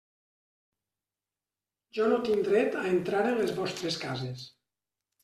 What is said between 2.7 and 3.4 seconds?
a entrar en